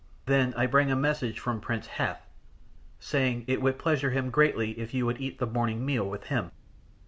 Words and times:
"Then 0.25 0.55
I 0.57 0.65
bring 0.65 0.89
a 0.89 0.95
message 0.95 1.39
from 1.39 1.61
Prince 1.61 1.85
Hath, 1.85 2.25
saying 2.99 3.43
it 3.45 3.61
would 3.61 3.77
pleasure 3.77 4.09
him 4.09 4.31
greatly 4.31 4.71
if 4.79 4.95
you 4.95 5.05
would 5.05 5.21
eat 5.21 5.37
the 5.37 5.45
morning 5.45 5.85
meal 5.85 6.09
with 6.09 6.23
him." 6.23 6.49